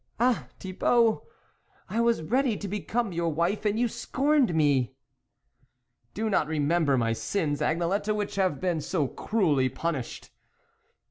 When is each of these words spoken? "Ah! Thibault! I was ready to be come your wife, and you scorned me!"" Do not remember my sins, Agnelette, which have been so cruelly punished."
"Ah! 0.19 0.47
Thibault! 0.57 1.27
I 1.87 2.01
was 2.01 2.23
ready 2.23 2.57
to 2.57 2.67
be 2.67 2.79
come 2.79 3.11
your 3.11 3.31
wife, 3.31 3.65
and 3.65 3.79
you 3.79 3.87
scorned 3.87 4.55
me!"" 4.55 4.95
Do 6.15 6.27
not 6.27 6.47
remember 6.47 6.97
my 6.97 7.13
sins, 7.13 7.61
Agnelette, 7.61 8.15
which 8.15 8.33
have 8.33 8.59
been 8.59 8.81
so 8.81 9.07
cruelly 9.07 9.69
punished." 9.69 10.31